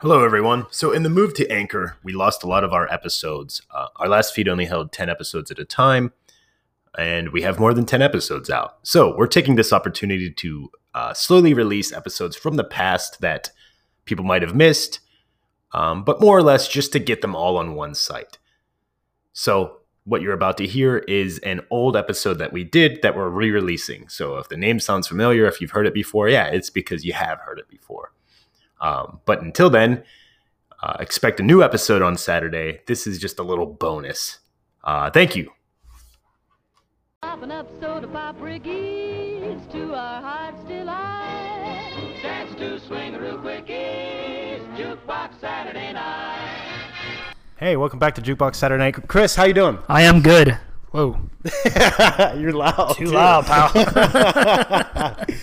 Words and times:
Hello, 0.00 0.24
everyone. 0.24 0.64
So, 0.70 0.92
in 0.92 1.02
the 1.02 1.08
move 1.08 1.34
to 1.34 1.50
Anchor, 1.50 1.96
we 2.04 2.12
lost 2.12 2.44
a 2.44 2.46
lot 2.46 2.62
of 2.62 2.72
our 2.72 2.86
episodes. 2.88 3.62
Uh, 3.68 3.88
our 3.96 4.08
last 4.08 4.32
feed 4.32 4.46
only 4.46 4.66
held 4.66 4.92
10 4.92 5.08
episodes 5.10 5.50
at 5.50 5.58
a 5.58 5.64
time, 5.64 6.12
and 6.96 7.30
we 7.30 7.42
have 7.42 7.58
more 7.58 7.74
than 7.74 7.84
10 7.84 8.00
episodes 8.00 8.48
out. 8.48 8.76
So, 8.84 9.16
we're 9.16 9.26
taking 9.26 9.56
this 9.56 9.72
opportunity 9.72 10.30
to 10.30 10.70
uh, 10.94 11.14
slowly 11.14 11.52
release 11.52 11.92
episodes 11.92 12.36
from 12.36 12.54
the 12.54 12.62
past 12.62 13.20
that 13.22 13.50
people 14.04 14.24
might 14.24 14.42
have 14.42 14.54
missed, 14.54 15.00
um, 15.72 16.04
but 16.04 16.20
more 16.20 16.38
or 16.38 16.42
less 16.42 16.68
just 16.68 16.92
to 16.92 17.00
get 17.00 17.20
them 17.20 17.34
all 17.34 17.56
on 17.56 17.74
one 17.74 17.96
site. 17.96 18.38
So, 19.32 19.78
what 20.04 20.22
you're 20.22 20.32
about 20.32 20.58
to 20.58 20.66
hear 20.68 20.98
is 20.98 21.40
an 21.40 21.62
old 21.72 21.96
episode 21.96 22.38
that 22.38 22.52
we 22.52 22.62
did 22.62 23.02
that 23.02 23.16
we're 23.16 23.30
re 23.30 23.50
releasing. 23.50 24.08
So, 24.08 24.36
if 24.36 24.48
the 24.48 24.56
name 24.56 24.78
sounds 24.78 25.08
familiar, 25.08 25.46
if 25.46 25.60
you've 25.60 25.72
heard 25.72 25.88
it 25.88 25.92
before, 25.92 26.28
yeah, 26.28 26.46
it's 26.46 26.70
because 26.70 27.04
you 27.04 27.14
have 27.14 27.40
heard 27.40 27.58
it 27.58 27.68
before. 27.68 28.12
Um, 28.80 29.20
but 29.24 29.42
until 29.42 29.70
then, 29.70 30.04
uh, 30.82 30.96
expect 31.00 31.40
a 31.40 31.42
new 31.42 31.62
episode 31.62 32.02
on 32.02 32.16
Saturday. 32.16 32.80
This 32.86 33.06
is 33.06 33.18
just 33.18 33.38
a 33.38 33.42
little 33.42 33.66
bonus. 33.66 34.38
Uh, 34.84 35.10
thank 35.10 35.34
you. 35.34 35.50
An 37.22 37.50
episode 37.50 38.04
of 38.04 38.12
Pop 38.12 38.36
Ricky's 38.40 39.66
to 39.72 39.94
our 39.94 40.22
heart's 40.22 40.62
delight. 40.64 42.18
Dance 42.22 42.54
to 42.56 42.78
swing 42.80 43.16
real 43.16 43.38
quickies, 43.38 44.60
jukebox 44.76 45.40
Saturday 45.40 45.92
night. 45.92 46.54
Hey, 47.56 47.76
welcome 47.76 47.98
back 47.98 48.14
to 48.14 48.22
Jukebox 48.22 48.54
Saturday 48.54 48.84
Night. 48.84 49.08
Chris, 49.08 49.34
how 49.34 49.44
you 49.44 49.52
doing? 49.52 49.78
I 49.88 50.02
am 50.02 50.22
good. 50.22 50.56
Whoa. 50.92 51.18
You're 52.36 52.52
loud. 52.52 52.94
Too 52.96 53.06
loud, 53.06 53.46
pal. 53.46 55.26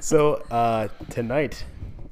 So 0.00 0.34
uh, 0.50 0.88
tonight, 1.10 1.64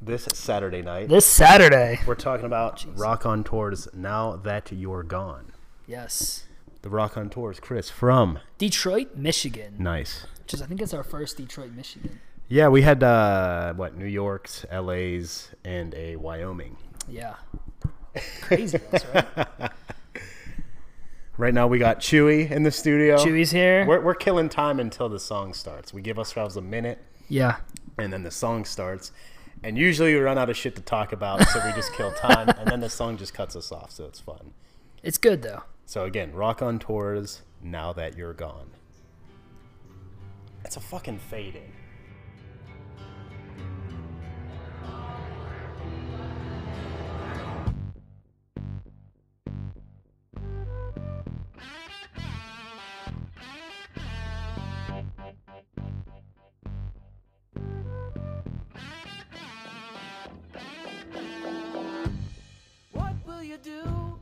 this 0.05 0.25
Saturday 0.35 0.83
night, 0.83 1.09
this 1.09 1.27
Saturday. 1.27 1.99
we're 2.07 2.15
talking 2.15 2.47
about 2.47 2.85
Raconteurs. 2.97 3.89
Now 3.95 4.37
that 4.37 4.71
you're 4.73 5.03
gone, 5.03 5.53
Yes. 5.87 6.45
the 6.83 6.91
Raconteurs. 6.91 7.61
Chris 7.61 7.91
from 7.91 8.39
Detroit, 8.59 9.17
Michigan. 9.17 9.75
nice. 9.79 10.27
Which 10.43 10.55
is, 10.55 10.63
I 10.63 10.67
think 10.67 10.83
it's 10.83 10.93
our 10.95 11.03
first 11.05 11.37
Detroit, 11.39 11.73
Michigan. 11.73 12.21
Yeah, 12.49 12.69
we 12.69 12.83
had 12.83 13.03
uh, 13.03 13.73
what 13.75 13.97
New 13.97 14.05
York's, 14.07 14.67
LA's, 14.71 15.49
and 15.65 15.95
a 15.95 16.17
Wyoming. 16.17 16.77
Yeah. 17.09 17.37
Crazy, 18.43 18.79
right? 19.15 19.73
Right 21.37 21.53
now, 21.53 21.67
we 21.67 21.81
got 21.81 21.99
Chewy 21.99 22.49
in 22.49 22.63
the 22.63 22.71
studio. 22.71 23.17
Chewy's 23.17 23.51
here. 23.51 23.85
We're, 23.87 24.01
we're 24.01 24.15
killing 24.15 24.49
time 24.49 24.79
until 24.79 25.09
the 25.09 25.19
song 25.19 25.53
starts. 25.53 25.93
We 25.93 26.01
give 26.01 26.17
ourselves 26.17 26.57
a 26.57 26.61
minute, 26.63 27.03
yeah. 27.29 27.57
and 27.99 28.13
then 28.13 28.23
the 28.23 28.31
song 28.31 28.65
starts. 28.65 29.11
And 29.65 29.79
usually 29.79 30.13
we 30.13 30.21
run 30.21 30.37
out 30.37 30.51
of 30.51 30.59
shit 30.59 30.77
to 30.77 30.83
talk 30.83 31.15
about, 31.15 31.43
so 31.49 31.59
we 31.65 31.73
just 31.73 31.95
kill 31.95 32.13
time, 32.13 32.51
and 32.51 32.71
then 32.71 32.81
the 32.81 32.91
song 32.91 33.17
just 33.17 33.33
cuts 33.33 33.57
us 33.57 33.73
off, 33.73 33.91
so 33.91 34.05
it's 34.05 34.21
fun. 34.21 34.53
It's 35.03 35.17
good, 35.17 35.41
though. 35.41 35.63
So 35.87 36.05
again, 36.05 36.35
Raconteurs, 36.35 37.41
Now 37.63 37.95
That 37.95 38.15
You're 38.15 38.35
Gone. 38.35 38.73
It's 40.67 40.77
a 40.77 40.81
fucking 40.81 41.19
fade 41.19 41.57
in. 41.57 41.73
Do 63.65 64.19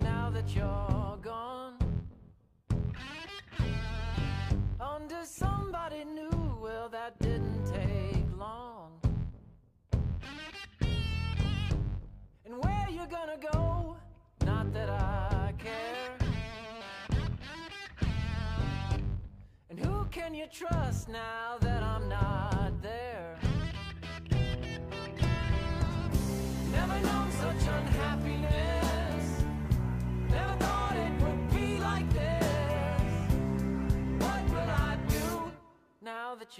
now 0.00 0.30
that 0.30 0.52
you're 0.52 1.18
gone? 1.22 1.78
Under 4.80 5.24
somebody 5.24 6.04
new, 6.04 6.58
well, 6.60 6.88
that 6.88 7.16
didn't 7.20 7.64
take 7.66 8.26
long. 8.36 9.00
And 12.44 12.58
where 12.64 12.86
you 12.90 13.06
gonna 13.08 13.38
go? 13.52 13.96
Not 14.44 14.72
that 14.72 14.90
I 14.90 15.54
care. 15.56 16.16
And 19.68 19.78
who 19.78 20.04
can 20.10 20.34
you 20.34 20.46
trust 20.50 21.08
now 21.08 21.58
that 21.60 21.84
I'm 21.84 22.08
not 22.08 22.39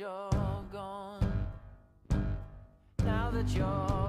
you're 0.01 0.65
gone? 0.73 1.47
Now 3.05 3.31
that 3.33 3.51
you're 3.51 4.00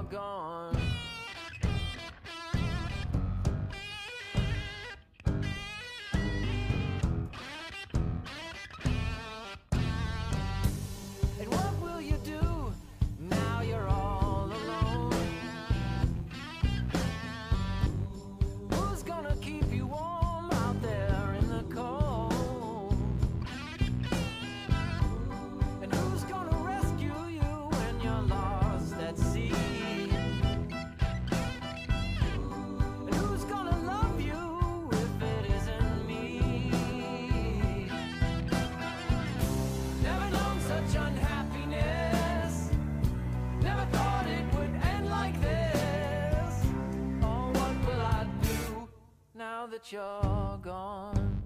that 49.82 49.92
you're 49.92 50.58
gone? 50.62 51.42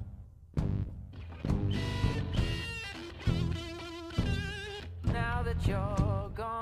Now 5.04 5.42
that 5.42 5.66
you're 5.66 6.30
gone. 6.34 6.55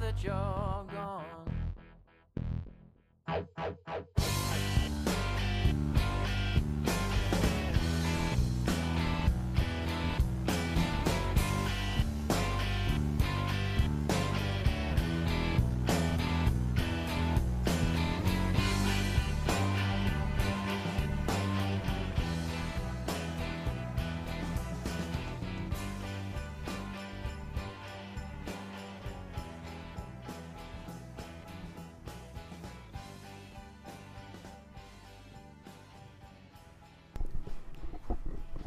That 0.00 0.24
you're 0.24 0.32
gone. 0.34 1.23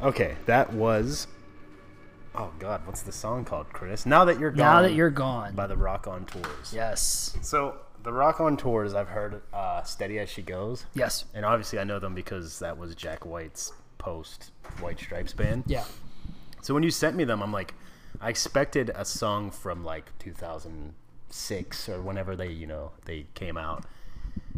Okay, 0.07 0.35
that 0.45 0.71
was. 0.71 1.27
Oh 2.33 2.51
God, 2.59 2.85
what's 2.85 3.01
the 3.01 3.11
song 3.11 3.43
called, 3.43 3.67
Chris? 3.73 4.05
Now 4.05 4.23
that 4.25 4.39
you're 4.39 4.51
gone. 4.51 4.57
Now 4.59 4.81
that 4.83 4.93
you're 4.93 5.09
gone. 5.09 5.53
by 5.53 5.67
the 5.67 5.75
Raconteurs. 5.75 6.71
yes. 6.73 7.35
So 7.41 7.75
the 8.03 8.13
Raconteurs, 8.13 8.93
I've 8.93 9.09
heard 9.09 9.41
uh, 9.53 9.83
"Steady 9.83 10.17
as 10.19 10.29
She 10.29 10.41
Goes," 10.41 10.85
Yes. 10.93 11.25
and 11.33 11.43
obviously 11.45 11.77
I 11.79 11.83
know 11.83 11.99
them 11.99 12.15
because 12.15 12.59
that 12.59 12.77
was 12.77 12.95
Jack 12.95 13.25
White's 13.25 13.73
post 13.97 14.51
White 14.79 14.99
Stripes 14.99 15.33
band. 15.33 15.63
Yeah. 15.67 15.83
So 16.61 16.73
when 16.73 16.83
you 16.83 16.91
sent 16.91 17.15
me 17.17 17.23
them, 17.25 17.41
I'm 17.43 17.51
like, 17.51 17.73
I 18.21 18.29
expected 18.29 18.91
a 18.95 19.03
song 19.03 19.51
from 19.51 19.83
like 19.83 20.17
2006 20.19 21.89
or 21.89 22.01
whenever 22.01 22.35
they, 22.35 22.49
you 22.51 22.67
know, 22.67 22.91
they 23.05 23.25
came 23.33 23.57
out. 23.57 23.83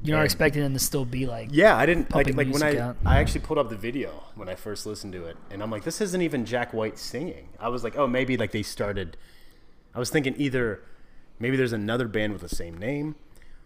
You're 0.04 0.16
not 0.16 0.22
And- 0.22 0.26
expecting 0.26 0.62
them 0.64 0.74
to 0.74 0.80
still 0.80 1.06
be 1.06 1.26
like. 1.26 1.50
Yeah, 1.52 1.76
I 1.76 1.86
didn't 1.86 2.14
like 2.14 2.28
Pumping 2.28 2.36
like 2.36 2.54
when 2.54 2.64
I 2.64 2.78
out. 2.80 2.98
I 3.06 3.20
actually 3.20 3.42
pulled 3.42 3.58
up 3.60 3.70
the 3.70 3.76
video 3.76 4.24
when 4.36 4.48
I 4.50 4.56
first 4.56 4.86
listened 4.86 5.14
to 5.14 5.26
it, 5.26 5.38
and 5.52 5.62
I'm 5.64 5.70
like, 5.72 5.84
this 5.84 6.02
isn't 6.02 6.22
even 6.22 6.46
Jack 6.46 6.74
White 6.74 6.98
singing. 6.98 7.50
I 7.60 7.70
was 7.70 7.84
like, 7.84 7.98
oh, 7.98 8.08
maybe 8.08 8.38
like 8.38 8.52
they 8.52 8.64
started. 8.64 9.18
I 9.94 10.00
was 10.00 10.10
thinking 10.10 10.36
either 10.38 10.82
maybe 11.40 11.58
there's 11.58 11.74
another 11.74 12.08
band 12.08 12.34
with 12.34 12.42
the 12.42 12.50
same 12.54 12.78
name, 12.78 13.16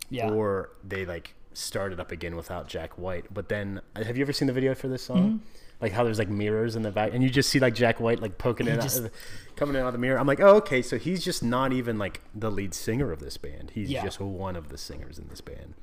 Yeah. 0.10 0.30
or 0.30 0.70
they 0.84 1.06
like 1.06 1.36
started 1.54 2.00
up 2.00 2.12
again 2.12 2.36
without 2.36 2.68
Jack 2.68 2.98
White. 2.98 3.26
But 3.34 3.50
then, 3.50 3.82
have 3.96 4.18
you 4.18 4.24
ever 4.24 4.34
seen 4.34 4.48
the 4.48 4.54
video 4.54 4.74
for 4.76 4.88
this 4.88 5.04
song? 5.04 5.18
Mm-hmm. 5.18 5.38
Like 5.82 5.92
how 5.92 6.04
there's 6.06 6.18
like 6.20 6.30
mirrors 6.30 6.76
in 6.78 6.82
the 6.84 6.92
back, 6.92 7.14
and 7.14 7.22
you 7.22 7.30
just 7.30 7.50
see 7.50 7.60
like 7.60 7.76
Jack 7.76 8.00
White 8.00 8.22
like 8.22 8.38
poking 8.38 8.68
it 8.68 8.80
just- 8.82 9.00
out, 9.00 9.06
of 9.06 9.12
the, 9.12 9.18
coming 9.58 9.76
in 9.76 9.82
out 9.82 9.88
of 9.88 9.94
the 9.94 10.00
mirror. 10.00 10.18
I'm 10.18 10.28
like, 10.28 10.40
oh, 10.40 10.56
okay, 10.58 10.82
so 10.82 10.98
he's 10.98 11.24
just 11.26 11.44
not 11.44 11.74
even 11.74 11.98
like 12.00 12.22
the 12.34 12.50
lead 12.50 12.74
singer 12.74 13.12
of 13.12 13.20
this 13.20 13.36
band. 13.38 13.72
He's 13.76 13.90
Yeah. 13.92 14.04
just 14.04 14.20
one 14.22 14.56
of 14.56 14.70
the 14.70 14.78
singers 14.78 15.20
in 15.20 15.28
this 15.28 15.42
band. 15.42 15.74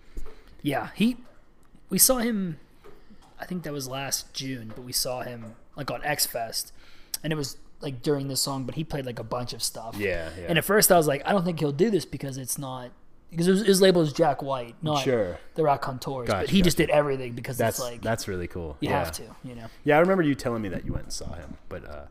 Yeah, 0.63 0.89
he. 0.95 1.17
We 1.89 1.99
saw 1.99 2.19
him. 2.19 2.59
I 3.39 3.47
think 3.47 3.63
that 3.65 3.73
was 3.73 3.89
last 3.89 4.33
June, 4.35 4.73
but 4.75 4.83
we 4.85 4.93
saw 4.93 5.23
him 5.23 5.55
like 5.77 5.91
on 5.91 6.03
X 6.05 6.27
Fest, 6.27 6.73
and 7.25 7.33
it 7.33 7.37
was 7.37 7.57
like 7.81 8.03
during 8.03 8.29
this 8.29 8.41
song. 8.41 8.65
But 8.65 8.75
he 8.75 8.85
played 8.85 9.07
like 9.07 9.19
a 9.19 9.25
bunch 9.25 9.53
of 9.53 9.63
stuff. 9.63 9.97
Yeah, 9.99 10.29
yeah. 10.39 10.47
And 10.49 10.59
at 10.59 10.65
first, 10.65 10.93
I 10.93 10.97
was 10.97 11.07
like, 11.07 11.23
I 11.27 11.33
don't 11.33 11.45
think 11.45 11.59
he'll 11.61 11.73
do 11.73 11.91
this 11.91 12.05
because 12.05 12.37
it's 12.37 12.59
not 12.59 12.91
because 13.31 13.49
it 13.49 13.53
was, 13.53 13.63
it 13.63 13.69
was 13.69 13.81
labeled 13.81 14.15
Jack 14.15 14.43
White, 14.43 14.75
not 14.83 15.03
Sure. 15.05 15.39
the 15.55 15.63
Raconteurs. 15.63 16.27
but 16.27 16.41
Gotcha, 16.41 16.51
he 16.53 16.63
just 16.63 16.77
did 16.77 16.91
everything 16.91 17.33
because 17.35 17.57
That's 17.57 17.79
it's 17.79 17.87
like 17.89 18.03
that's 18.03 18.29
really 18.29 18.49
cool. 18.49 18.77
you 18.81 18.91
yeah. 18.91 18.99
have 18.99 19.13
to, 19.13 19.23
you 19.45 19.55
know. 19.55 19.67
Yeah, 19.85 19.97
I 19.97 20.01
remember 20.01 20.23
you 20.23 20.35
telling 20.35 20.63
me 20.63 20.69
that 20.71 20.85
you 20.85 20.93
went 20.93 21.05
and 21.05 21.13
saw 21.13 21.33
him, 21.35 21.57
but 21.69 21.85
uh, 21.89 22.03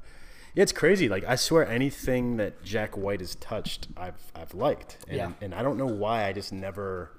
yeah, 0.55 0.63
it's 0.63 0.71
crazy. 0.71 1.07
Like 1.09 1.23
I 1.25 1.35
swear, 1.35 1.67
anything 1.67 2.37
that 2.37 2.63
Jack 2.63 2.97
White 2.97 3.19
has 3.19 3.35
touched, 3.35 3.87
I've 3.95 4.31
I've 4.35 4.53
liked, 4.55 4.97
and, 5.07 5.17
Yeah. 5.17 5.31
and 5.41 5.53
I 5.53 5.61
don't 5.61 5.77
know 5.77 5.85
why 5.85 6.25
I 6.25 6.33
just 6.33 6.51
never 6.51 7.11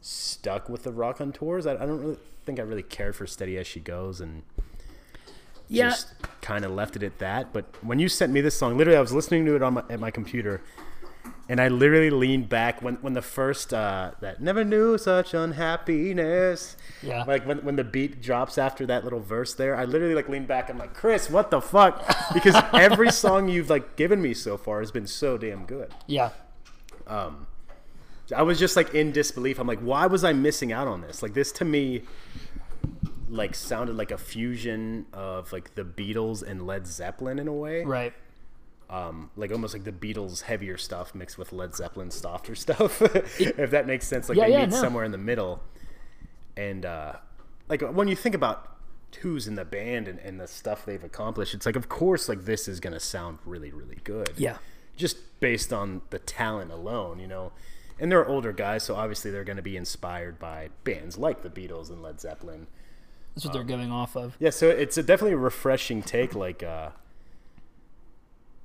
stuck 0.00 0.68
with 0.68 0.82
the 0.84 0.92
Raconteurs. 0.92 1.66
I, 1.66 1.74
I 1.74 1.86
don't 1.86 2.00
really 2.00 2.18
think 2.44 2.58
I 2.58 2.62
really 2.62 2.82
cared 2.82 3.16
for 3.16 3.26
Steady 3.26 3.58
as 3.58 3.66
She 3.66 3.80
Goes, 3.80 4.20
and 4.20 4.42
Yeah, 5.68 5.90
just 5.90 6.14
kind 6.40 6.64
of 6.64 6.70
left 6.72 6.96
it 6.96 7.02
at 7.02 7.18
that. 7.18 7.52
But 7.52 7.66
when 7.82 7.98
you 7.98 8.08
sent 8.08 8.32
me 8.32 8.40
this 8.40 8.56
song, 8.58 8.76
literally, 8.78 8.96
I 8.96 9.00
was 9.00 9.12
listening 9.12 9.44
to 9.46 9.56
it 9.56 9.62
on 9.62 9.74
my, 9.74 9.82
at 9.90 10.00
my 10.00 10.10
computer, 10.10 10.62
and 11.50 11.60
I 11.60 11.68
literally 11.68 12.10
leaned 12.10 12.48
back 12.48 12.80
when 12.82 12.94
when 12.96 13.12
the 13.14 13.22
first 13.22 13.74
uh, 13.74 14.12
that 14.20 14.40
never 14.40 14.64
knew 14.64 14.96
such 14.98 15.34
unhappiness. 15.34 16.76
Yeah. 17.02 17.24
Like 17.24 17.46
when 17.46 17.58
when 17.64 17.76
the 17.76 17.84
beat 17.84 18.22
drops 18.22 18.56
after 18.58 18.86
that 18.86 19.04
little 19.04 19.20
verse 19.20 19.54
there, 19.54 19.74
I 19.76 19.84
literally 19.84 20.14
like 20.14 20.28
leaned 20.28 20.46
back. 20.48 20.70
I'm 20.70 20.78
like, 20.78 20.94
Chris, 20.94 21.28
what 21.30 21.50
the 21.50 21.60
fuck? 21.60 22.04
Because 22.34 22.54
every 22.74 23.10
song 23.10 23.48
you've 23.48 23.70
like 23.70 23.96
given 23.96 24.20
me 24.22 24.34
so 24.34 24.56
far 24.58 24.80
has 24.80 24.90
been 24.92 25.06
so 25.06 25.36
damn 25.38 25.64
good. 25.64 25.92
yeah, 26.06 26.30
I 28.34 28.42
was 28.42 28.58
just 28.58 28.76
like 28.76 28.94
in 28.94 29.12
disbelief. 29.12 29.58
I'm 29.58 29.66
like, 29.66 29.80
why 29.80 30.06
was 30.06 30.24
I 30.24 30.32
missing 30.32 30.72
out 30.72 30.86
on 30.88 31.00
this? 31.00 31.22
Like 31.22 31.34
this 31.34 31.52
to 31.52 31.64
me 31.64 32.02
like 33.30 33.54
sounded 33.54 33.96
like 33.96 34.10
a 34.10 34.18
fusion 34.18 35.06
of 35.12 35.52
like 35.52 35.74
the 35.74 35.84
Beatles 35.84 36.42
and 36.42 36.66
Led 36.66 36.86
Zeppelin 36.86 37.38
in 37.38 37.48
a 37.48 37.52
way. 37.52 37.84
right. 37.84 38.12
Um, 38.90 39.30
like 39.36 39.52
almost 39.52 39.74
like 39.74 39.84
the 39.84 39.92
Beatles 39.92 40.40
heavier 40.42 40.78
stuff 40.78 41.14
mixed 41.14 41.36
with 41.36 41.52
Led 41.52 41.74
Zeppelin 41.74 42.10
softer 42.10 42.54
stuff. 42.64 43.02
if 43.02 43.70
that 43.70 43.86
makes 43.86 44.06
sense. 44.06 44.30
Like 44.30 44.38
Yeah, 44.38 44.46
they 44.46 44.52
yeah, 44.52 44.60
meet 44.60 44.70
no. 44.70 44.80
somewhere 44.80 45.04
in 45.04 45.12
the 45.12 45.18
middle. 45.18 45.62
And 46.56 46.86
uh 46.86 47.14
like 47.68 47.82
when 47.82 48.08
you 48.08 48.16
think 48.16 48.34
about 48.34 48.76
who's 49.20 49.46
in 49.46 49.54
the 49.56 49.64
band 49.64 50.08
and, 50.08 50.18
and 50.20 50.40
the 50.40 50.46
stuff 50.46 50.86
they've 50.86 51.04
accomplished, 51.04 51.52
it's 51.54 51.66
like 51.66 51.76
of 51.76 51.88
course 51.90 52.28
like 52.30 52.46
this 52.46 52.66
is 52.66 52.80
gonna 52.80 53.00
sound 53.00 53.38
really, 53.44 53.70
really 53.72 53.98
good 54.04 54.30
Yeah, 54.38 54.56
just 54.96 55.38
based 55.40 55.70
on 55.72 56.00
the 56.10 56.18
talent 56.18 56.70
alone, 56.72 57.20
you 57.20 57.26
know. 57.26 57.52
And 58.00 58.10
they're 58.12 58.26
older 58.26 58.52
guys, 58.52 58.84
so 58.84 58.94
obviously 58.94 59.30
they're 59.30 59.44
going 59.44 59.56
to 59.56 59.62
be 59.62 59.76
inspired 59.76 60.38
by 60.38 60.68
bands 60.84 61.18
like 61.18 61.42
the 61.42 61.50
Beatles 61.50 61.90
and 61.90 62.00
Led 62.02 62.20
Zeppelin. 62.20 62.66
that's 63.34 63.44
what 63.44 63.52
they're 63.52 63.64
going 63.64 63.90
off 63.90 64.16
of. 64.16 64.36
Yeah, 64.38 64.50
so 64.50 64.68
it's 64.68 64.96
a 64.96 65.02
definitely 65.02 65.32
a 65.34 65.38
refreshing 65.38 66.02
take. 66.02 66.34
Like, 66.34 66.62
uh, 66.62 66.90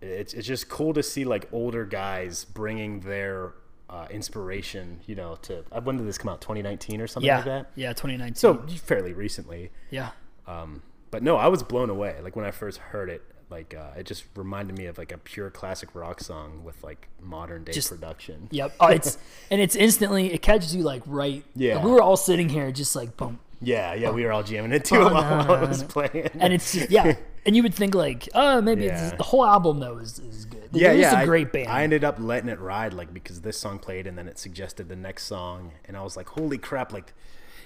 it's 0.02 0.34
it's 0.34 0.48
just 0.48 0.70
cool 0.70 0.94
to 0.94 1.02
see 1.04 1.24
like 1.26 1.48
older 1.52 1.86
guys 1.86 2.46
bringing 2.46 3.00
their 3.02 3.54
uh, 3.90 4.08
inspiration, 4.12 5.00
you 5.08 5.16
know. 5.16 5.36
To 5.44 5.64
uh, 5.72 5.82
when 5.82 5.98
did 5.98 6.06
this 6.08 6.18
come 6.18 6.30
out? 6.30 6.42
2019 6.42 7.02
or 7.02 7.08
something 7.08 7.28
Yeah, 7.28 7.38
like 7.38 7.46
that. 7.46 7.72
yeah, 7.76 7.90
2019. 7.94 8.36
So 8.36 8.66
fairly 8.84 9.14
recently. 9.14 9.72
yeah, 9.90 10.10
Um, 10.48 10.82
but 11.12 11.24
no, 11.24 11.38
I 11.38 11.48
was 11.48 11.64
blown 11.64 11.90
away. 11.90 12.18
Like 12.22 12.36
when 12.36 12.46
I 12.46 12.52
first 12.52 12.80
heard 12.80 13.10
it, 13.10 13.22
like 13.54 13.74
uh, 13.74 13.98
it 14.00 14.06
just 14.06 14.26
reminded 14.36 14.78
me 14.78 14.86
of 14.88 14.98
like 14.98 15.12
a 15.12 15.18
pure 15.18 15.50
classic 15.50 15.90
rock 15.94 16.20
song 16.20 16.64
with 16.64 16.84
like 16.84 17.08
modern 17.22 17.64
day 17.64 17.72
Just- 17.72 17.90
production. 17.90 18.48
Yep. 18.52 18.76
Oh, 18.80 18.88
it's 18.88 19.18
and 19.52 19.62
it's 19.62 19.76
instantly 19.76 20.34
it 20.34 20.42
catches 20.42 20.76
you 20.76 20.84
like 20.84 21.04
right. 21.06 21.44
Yeah. 21.56 21.76
like, 21.76 21.86
we 21.86 21.92
were 21.92 22.02
all 22.02 22.18
sitting 22.18 22.50
here 22.50 22.72
just 22.72 22.96
like 22.96 23.16
boom, 23.16 23.40
Yeah, 23.62 23.94
yeah, 23.94 24.10
we 24.12 24.24
were 24.26 24.32
all 24.32 24.44
jamming 24.44 24.72
it 24.74 24.84
too 24.86 24.98
Oh, 24.98 25.14
while, 25.14 25.44
no, 25.44 25.50
while 25.54 25.64
it 25.64 25.70
was 25.70 25.84
playing. 25.84 26.30
and 26.40 26.52
it's 26.54 26.74
just, 26.74 26.90
yeah. 26.92 27.16
And 27.46 27.58
you 27.58 27.64
would 27.64 27.76
think 27.76 27.94
like, 27.94 28.30
oh, 28.34 28.62
maybe 28.62 28.86
Yeah. 28.86 29.08
it's, 29.10 29.18
the 29.18 29.24
whole 29.24 29.46
album 29.46 29.80
though 29.82 29.98
is, 29.98 30.18
is 30.20 30.46
good. 30.46 30.70
yeah, 30.72 30.92
it's 30.92 31.02
yeah, 31.02 31.14
a 31.20 31.24
I- 31.24 31.26
great 31.26 31.52
band. 31.52 31.68
I 31.68 31.84
ended 31.84 32.04
up 32.06 32.16
letting 32.20 32.50
it 32.50 32.60
ride, 32.60 32.94
like 32.94 33.14
because 33.14 33.42
this 33.42 33.58
song 33.60 33.80
played, 33.80 34.08
and 34.08 34.18
then 34.18 34.28
it 34.30 34.40
suggested 34.40 34.88
the 34.88 34.96
next 34.96 35.24
song, 35.26 35.72
and 35.86 35.98
I 35.98 36.04
was 36.04 36.16
like, 36.16 36.30
holy 36.30 36.58
crap! 36.58 36.94
Like, 36.94 37.14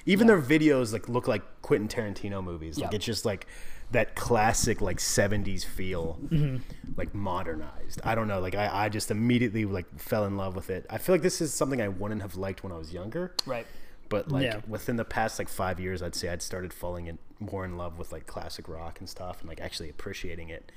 even 0.08 0.26
their 0.26 0.42
videos 0.42 0.92
like 0.92 1.08
look 1.08 1.28
like 1.28 1.44
Quentin 1.62 1.88
Tarantino 1.88 2.44
movies. 2.44 2.80
Like 2.80 2.92
Yeah. 2.92 2.96
it's 2.96 3.06
just 3.06 3.26
like 3.26 3.46
that 3.92 4.16
classic 4.16 4.82
like 4.82 4.98
'70s 4.98 5.64
feel, 5.64 6.18
Mm-hmm. 6.26 6.58
like 6.98 7.14
modernized. 7.14 8.02
I 8.04 8.16
don't 8.16 8.28
know. 8.28 8.40
Like 8.40 8.56
I, 8.56 8.86
I 8.86 8.90
just 8.90 9.12
immediately 9.12 9.66
like 9.66 10.00
fell 10.00 10.26
in 10.26 10.36
love 10.38 10.56
with 10.56 10.70
it. 10.70 10.86
I 10.90 10.98
feel 10.98 11.14
like 11.14 11.22
this 11.22 11.40
is 11.42 11.54
something 11.54 11.82
I 11.82 11.88
wouldn't 11.90 12.22
have 12.22 12.36
liked 12.36 12.64
when 12.64 12.72
I 12.74 12.78
was 12.78 12.92
younger. 12.92 13.34
right. 13.46 13.68
But 14.10 14.32
like 14.32 14.44
Yeah. 14.44 14.62
within 14.68 14.96
the 14.96 15.04
past 15.06 15.38
like 15.38 15.50
five 15.50 15.80
years, 15.80 16.02
I'd 16.02 16.16
say 16.16 16.30
I'd 16.30 16.42
started 16.42 16.74
falling 16.74 17.08
in 17.08 17.20
more 17.40 17.64
in 17.66 17.78
love 17.78 17.98
with 18.00 18.12
like 18.14 18.26
classic 18.26 18.68
rock 18.70 19.00
and 19.00 19.08
stuff, 19.10 19.42
and 19.42 19.50
like 19.50 19.60
actually 19.62 19.90
appreciating 19.90 20.50
it. 20.50 20.72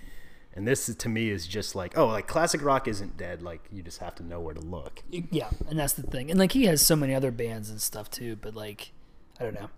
And 0.52 0.66
this 0.66 0.92
to 0.92 1.08
me 1.08 1.30
is 1.30 1.46
just 1.46 1.76
like, 1.76 1.96
oh, 1.96 2.08
like 2.08 2.26
classic 2.26 2.60
rock 2.64 2.88
isn't 2.88 3.16
dead. 3.16 3.40
Like 3.40 3.62
you 3.70 3.82
just 3.82 3.98
have 3.98 4.16
to 4.16 4.24
know 4.24 4.40
where 4.40 4.52
to 4.54 4.60
look. 4.60 5.02
Yeah, 5.08 5.48
and 5.68 5.78
that's 5.78 5.92
the 5.92 6.02
thing. 6.02 6.28
And 6.28 6.40
like 6.40 6.50
he 6.52 6.64
has 6.64 6.82
so 6.82 6.96
many 6.96 7.14
other 7.14 7.30
bands 7.30 7.70
and 7.70 7.80
stuff 7.80 8.10
too, 8.10 8.34
but 8.34 8.54
like 8.56 8.90
I 9.40 9.44
don't 9.44 9.54
know. 9.54 9.70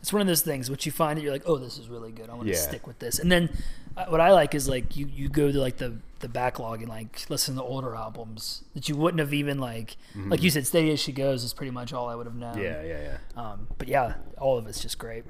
It's 0.00 0.12
one 0.12 0.22
of 0.22 0.28
those 0.28 0.40
things 0.42 0.70
which 0.70 0.86
you 0.86 0.92
find 0.92 1.18
that 1.18 1.22
you're 1.22 1.32
like, 1.32 1.42
oh, 1.46 1.56
this 1.58 1.76
is 1.78 1.88
really 1.88 2.10
good. 2.12 2.30
I 2.30 2.34
want 2.34 2.46
to 2.46 2.52
Yeah. 2.54 2.58
stick 2.60 2.86
with 2.86 2.98
this. 3.00 3.18
And 3.18 3.30
then 3.30 3.50
uh, 3.96 4.06
what 4.06 4.20
I 4.20 4.32
like 4.32 4.54
is 4.54 4.68
like 4.68 4.96
you 4.96 5.06
you 5.06 5.28
go 5.28 5.50
to 5.52 5.58
like 5.60 5.76
the 5.78 5.96
the 6.20 6.28
backlog 6.28 6.80
and 6.80 6.88
like 6.88 7.28
listen 7.28 7.54
to 7.56 7.62
older 7.62 7.94
albums 7.94 8.62
that 8.74 8.88
you 8.88 8.96
wouldn't 8.96 9.20
have 9.20 9.34
even 9.34 9.58
like 9.58 9.96
like 10.28 10.42
you 10.42 10.50
said, 10.50 10.66
Steady 10.66 10.90
as 10.92 11.00
She 11.00 11.12
Goes 11.12 11.44
is 11.44 11.52
pretty 11.52 11.70
much 11.70 11.92
all 11.92 12.08
I 12.08 12.14
would 12.14 12.26
have 12.26 12.34
known. 12.36 12.54
Mm-hmm. 12.54 12.62
Yeah, 12.62 12.82
yeah, 12.82 13.16
yeah. 13.36 13.42
Um, 13.42 13.68
but 13.78 13.88
yeah, 13.88 14.14
all 14.38 14.56
of 14.58 14.66
it's 14.66 14.80
just 14.80 14.98
great. 14.98 15.24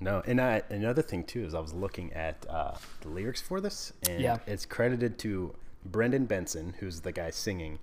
No, 0.00 0.22
and 0.26 0.40
I, 0.40 0.62
another 0.70 1.02
thing 1.02 1.24
too 1.24 1.44
is 1.44 1.54
I 1.54 1.60
was 1.60 1.72
looking 1.74 2.12
at 2.12 2.46
uh, 2.48 2.74
the 3.00 3.08
lyrics 3.08 3.40
for 3.40 3.60
this, 3.60 3.92
and 4.08 4.20
Yeah. 4.20 4.38
it's 4.46 4.64
credited 4.64 5.18
to 5.20 5.54
Brendan 5.84 6.26
Benson, 6.26 6.74
who's 6.78 7.00
the 7.00 7.10
guy 7.10 7.30
singing, 7.30 7.80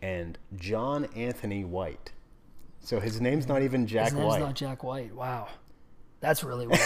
and 0.00 0.38
John 0.56 1.06
Anthony 1.14 1.62
White. 1.64 2.12
So 2.80 3.00
his 3.00 3.20
name's 3.20 3.48
not 3.48 3.62
even 3.62 3.86
Jack 3.86 4.06
His 4.06 4.14
name's 4.14 4.26
White. 4.26 4.40
not 4.40 4.54
Jack 4.54 4.84
White. 4.84 5.14
Wow. 5.14 5.48
That's 6.20 6.42
really 6.44 6.66
weird. 6.68 6.78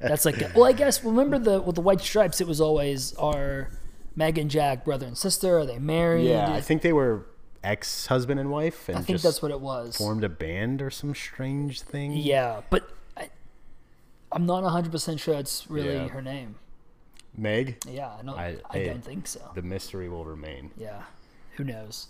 That's 0.00 0.24
like 0.24 0.36
well, 0.54 0.64
I 0.64 0.72
guess 0.72 1.02
remember 1.04 1.38
the 1.38 1.60
with 1.60 1.74
the 1.76 1.80
White 1.82 2.00
Stripes, 2.00 2.40
it 2.40 2.46
was 2.46 2.60
always 2.60 3.14
are 3.16 3.70
Meg 4.16 4.38
and 4.38 4.50
Jack 4.50 4.84
brother 4.84 5.06
and 5.06 5.16
sister? 5.18 5.58
Are 5.58 5.66
they 5.66 5.78
married? 5.78 6.26
yeah, 6.26 6.52
I 6.52 6.60
think 6.60 6.82
they 6.82 6.92
were 6.92 7.26
ex-husband 7.64 8.38
and 8.38 8.50
wife, 8.50 8.88
and 8.88 8.98
I 8.98 9.02
think 9.02 9.20
that's 9.22 9.40
what 9.42 9.50
it 9.50 9.60
was. 9.60 9.96
formed 9.96 10.22
a 10.22 10.28
band 10.28 10.82
or 10.82 10.90
some 10.90 11.14
strange 11.14 11.80
thing. 11.80 12.12
Yeah, 12.12 12.60
but 12.70 12.88
I, 13.16 13.30
I'm 14.30 14.46
not 14.46 14.62
100 14.62 14.92
percent 14.92 15.18
sure 15.20 15.34
it's 15.34 15.68
really 15.68 15.94
Yeah. 15.94 16.08
her 16.08 16.22
name. 16.22 16.56
Meg, 17.36 17.78
Yeah, 17.90 18.10
I 18.10 18.22
don't. 18.22 18.38
I- 18.38 18.56
I, 18.70 18.84
don't 18.84 19.04
think 19.04 19.26
so. 19.26 19.40
the 19.56 19.62
mystery 19.62 20.08
will 20.08 20.24
remain. 20.24 20.70
yeah, 20.76 21.02
who 21.56 21.64
knows? 21.64 22.06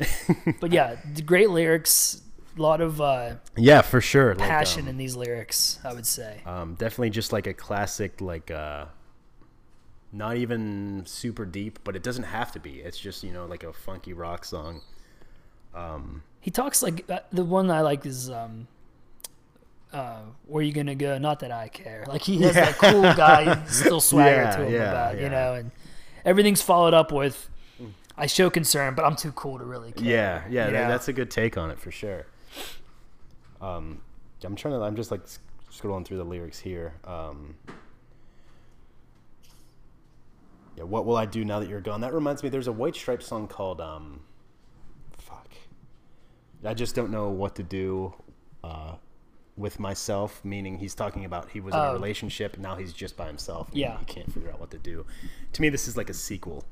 but 0.61 0.73
yeah, 0.73 0.97
great 1.27 1.51
lyrics. 1.51 2.21
A 2.57 2.63
lot 2.63 2.81
of 2.81 3.01
uh, 3.01 3.35
Yeah, 3.57 3.83
for 3.83 4.01
sure. 4.01 4.35
Like, 4.35 4.49
passion 4.49 4.83
um, 4.83 4.89
in 4.89 4.97
these 4.97 5.17
lyrics. 5.17 5.81
I 5.85 5.93
would 5.93 6.07
say. 6.07 6.41
um, 6.47 6.75
definitely 6.75 7.11
just 7.11 7.33
like 7.33 7.47
a 7.49 7.55
classic, 7.55 8.21
like 8.21 8.51
uh, 8.51 8.87
not 10.13 10.37
even 10.37 11.03
super 11.07 11.45
deep, 11.45 11.81
but 11.83 11.97
it 11.97 12.03
doesn't 12.05 12.25
have 12.25 12.53
to 12.53 12.61
be. 12.61 12.75
It's 12.81 12.99
just 12.99 13.25
you 13.25 13.33
know 13.33 13.47
like 13.47 13.65
a 13.65 13.73
funky 13.73 14.13
rock 14.13 14.45
song. 14.45 14.83
Um, 15.75 16.23
He 16.41 16.51
talks 16.53 16.83
like 16.83 17.09
uh, 17.11 17.21
the 17.33 17.45
one 17.45 17.71
I 17.71 17.81
like 17.81 18.07
is 18.07 18.31
um, 18.31 18.69
uh, 19.93 20.21
where 20.47 20.63
you 20.63 20.73
gonna 20.73 20.95
go? 20.95 21.19
Not 21.19 21.41
that 21.41 21.51
I 21.51 21.67
care. 21.69 22.05
Like 22.07 22.23
he 22.23 22.41
has 22.43 22.55
that 22.55 22.77
cool 22.79 23.03
guy, 23.03 23.65
still 23.67 24.01
swagger 24.11 24.31
Yeah, 24.43 24.57
to 24.57 24.65
him 24.67 24.73
yeah, 24.73 24.91
about 24.91 25.17
yeah. 25.17 25.23
you 25.25 25.29
know, 25.31 25.55
and 25.55 25.71
everything's 26.25 26.63
followed 26.63 26.95
up 26.95 27.11
with. 27.11 27.51
I 28.17 28.27
show 28.27 28.49
concern, 28.51 28.95
but 28.95 29.05
I'm 29.05 29.17
too 29.17 29.33
cool 29.33 29.59
to 29.59 29.65
really 29.65 29.93
care. 29.93 30.05
Yeah, 30.07 30.45
yeah, 30.49 30.71
that- 30.71 30.89
that's 30.89 31.09
a 31.09 31.13
good 31.13 31.31
take 31.31 31.57
on 31.59 31.71
it 31.71 31.79
for 31.79 31.91
sure. 31.91 32.27
Um, 33.61 34.01
I'm 34.45 34.55
trying 34.57 34.75
to. 34.75 34.81
I'm 34.85 34.95
just 34.97 35.11
like 35.11 35.23
scrolling 35.73 36.05
through 36.05 36.19
the 36.19 36.25
lyrics 36.25 36.59
here. 36.59 36.95
Um, 37.05 37.57
yeah, 40.77 40.85
what 40.85 41.07
will 41.07 41.17
I 41.17 41.27
do 41.27 41.45
now 41.45 41.61
that 41.61 41.69
you're 41.69 41.81
gone? 41.81 42.01
That 42.01 42.13
reminds 42.13 42.43
me. 42.43 42.49
There's 42.49 42.67
a 42.67 42.73
White 42.73 42.97
Stripes 42.97 43.27
song 43.27 43.47
called 43.49 43.81
um, 43.81 44.21
fuck. 45.19 45.49
I 46.65 46.75
just 46.75 46.95
don't 46.95 47.11
know 47.11 47.29
what 47.31 47.55
to 47.57 47.63
do. 47.63 48.15
Uh, 48.63 48.95
with 49.57 49.79
myself, 49.79 50.45
meaning 50.45 50.79
he's 50.79 50.97
talking 50.97 51.25
about 51.25 51.49
he 51.51 51.61
was 51.61 51.73
in 51.75 51.79
Oh. 51.81 51.91
a 51.91 51.93
relationship 51.93 52.55
and 52.55 52.63
now 52.65 52.75
he's 52.75 52.93
just 52.93 53.17
by 53.17 53.27
himself. 53.29 53.69
and 53.69 53.77
Yeah. 53.77 53.99
he 54.01 54.05
can't 54.05 54.33
figure 54.33 54.51
out 54.51 54.59
what 54.59 54.73
to 54.73 54.79
do. 54.79 55.07
To 55.53 55.63
me, 55.63 55.69
this 55.69 55.87
is 55.87 55.97
like 55.97 56.11
a 56.11 56.15
sequel 56.15 56.65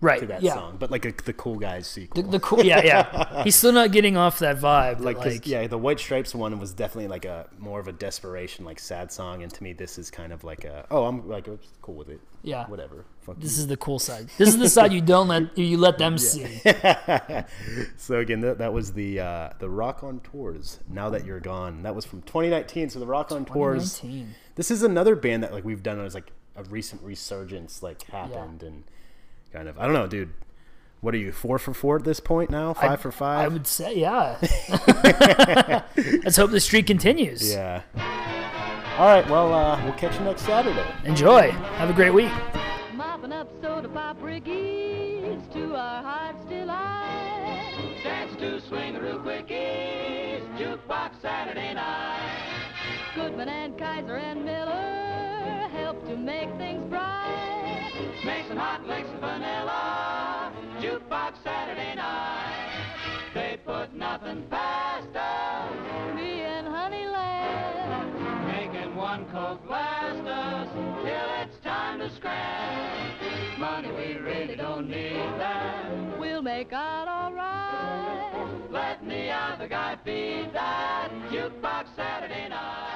right. 0.00 0.20
to 0.20 0.26
that 0.26 0.42
yeah. 0.42 0.54
song, 0.54 0.76
but 0.78 0.90
like 0.90 1.04
a, 1.04 1.12
the 1.24 1.32
cool 1.32 1.56
guys 1.56 1.86
sequel. 1.86 2.22
The, 2.22 2.30
the 2.30 2.40
cool, 2.40 2.64
yeah, 2.64 2.82
yeah. 2.84 3.42
He's 3.44 3.56
still 3.56 3.72
not 3.72 3.92
getting 3.92 4.16
off 4.16 4.38
that 4.40 4.58
vibe. 4.58 5.00
like, 5.00 5.18
Like, 5.18 5.46
yeah, 5.46 5.66
the 5.66 5.78
White 5.78 5.98
Stripes 5.98 6.34
one 6.34 6.58
was 6.58 6.72
definitely 6.72 7.08
like 7.08 7.24
a 7.24 7.48
more 7.58 7.80
of 7.80 7.88
a 7.88 7.92
desperation, 7.92 8.64
like 8.64 8.78
sad 8.78 9.10
song, 9.12 9.42
and 9.42 9.52
to 9.52 9.62
me, 9.62 9.72
this 9.72 9.98
is 9.98 10.10
kind 10.10 10.32
of 10.32 10.44
like 10.44 10.64
a 10.64 10.86
oh, 10.90 11.04
I'm 11.04 11.28
like 11.28 11.48
I'm 11.48 11.58
cool 11.82 11.94
with 11.94 12.08
it. 12.08 12.20
Yeah. 12.42 12.66
whatever. 12.68 13.04
Fuck 13.22 13.40
this 13.40 13.56
you. 13.56 13.62
is 13.62 13.66
the 13.66 13.76
cool 13.76 13.98
side. 13.98 14.28
This 14.38 14.50
is 14.50 14.58
the 14.58 14.68
side 14.68 14.92
you 14.92 15.00
don't 15.00 15.26
let 15.26 15.56
you 15.58 15.78
let 15.78 15.98
them 15.98 16.16
see. 16.16 16.60
so 17.96 18.20
again, 18.20 18.40
that, 18.40 18.58
that 18.58 18.72
was 18.72 18.92
the 18.92 19.20
uh, 19.20 19.50
the 19.58 19.68
Raconteurs. 19.68 20.78
Now 20.88 21.10
that 21.10 21.24
you're 21.24 21.40
gone, 21.40 21.82
that 21.82 21.94
was 21.94 22.04
from 22.04 22.22
2019. 22.22 22.90
So 22.90 23.00
the 23.00 23.06
Raconteurs. 23.06 23.98
2019. 24.00 24.34
This 24.54 24.70
is 24.70 24.82
another 24.82 25.16
band 25.16 25.42
that 25.42 25.52
like 25.52 25.64
we've 25.64 25.82
done 25.82 26.00
as 26.00 26.14
like 26.14 26.32
a 26.56 26.62
recent 26.64 27.02
resurgence 27.02 27.82
like 27.82 28.02
happened 28.04 28.62
and 28.62 28.84
kind 29.56 29.68
of 29.68 29.78
I 29.78 29.84
don't 29.84 29.94
know, 29.94 30.06
dude. 30.06 30.34
What 31.00 31.14
are 31.14 31.18
you 31.18 31.32
four 31.32 31.58
for 31.58 31.72
four 31.72 31.96
at 31.96 32.04
this 32.04 32.20
point 32.20 32.50
now? 32.50 32.74
Five 32.74 33.00
for 33.00 33.12
five. 33.12 33.44
I 33.44 33.48
would 33.48 33.66
say, 33.66 33.98
yeah. 33.98 34.38
Let's 36.24 36.36
hope 36.36 36.50
the 36.50 36.60
streak 36.60 36.86
continues. 36.86 37.50
yeah. 37.50 37.82
All 38.98 39.06
right. 39.06 39.28
Well, 39.28 39.52
uh, 39.52 39.82
we'll 39.84 39.92
catch 39.94 40.14
you 40.18 40.24
next 40.24 40.42
Saturday. 40.42 40.84
Enjoy. 41.04 41.50
Have 41.50 41.90
a 41.90 41.92
great 41.92 42.12
week. 42.12 42.32
Mopping 42.94 43.32
up 43.32 43.48
soda 43.62 43.88
pop 43.88 44.18
brigades 44.20 45.42
to 45.52 45.74
our 45.74 46.02
hearts 46.02 46.44
delight. 46.48 48.02
Dance 48.02 48.36
to 48.36 48.60
swing 48.62 48.94
the 48.94 49.00
real 49.00 49.18
quickies, 49.20 50.42
jukebox 50.58 51.20
Saturday 51.22 51.74
night. 51.74 52.62
Goodman 53.14 53.48
and 53.48 53.76
Kyser 53.78 54.18
and 54.20 54.44
Miller 54.44 55.68
help 55.68 56.04
to 56.08 56.16
make 56.16 56.50
things 56.56 56.82
bright. 56.90 57.45
Mason 58.56 58.68
hot 58.68 58.86
licks 58.86 59.10
and 59.10 59.20
vanilla, 59.20 60.50
jukebox 60.80 61.34
Saturday 61.44 61.94
night. 61.94 62.86
They 63.34 63.58
put 63.66 63.92
nothing 63.94 64.46
past 64.48 65.14
us, 65.14 66.14
Me 66.14 66.40
and 66.40 66.66
Honeyland. 66.66 68.46
making 68.46 68.96
one 68.96 69.26
coke 69.26 69.60
last 69.68 70.26
us 70.26 70.68
till 70.72 71.28
it's 71.42 71.58
time 71.62 71.98
to 71.98 72.08
scratch. 72.16 73.58
Money 73.58 73.90
we 73.92 74.14
really 74.14 74.56
don't 74.56 74.88
need 74.88 75.32
that. 75.38 76.18
We'll 76.18 76.40
make 76.40 76.72
out 76.72 77.08
alright. 77.08 78.70
Let 78.70 79.06
the 79.06 79.28
other 79.32 79.68
guy 79.68 79.98
feed 80.02 80.54
that 80.54 81.10
jukebox 81.30 81.94
Saturday 81.94 82.48
night. 82.48 82.95